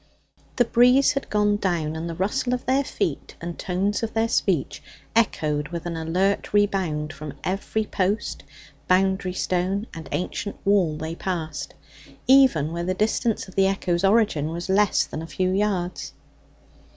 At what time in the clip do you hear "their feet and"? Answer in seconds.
2.65-3.59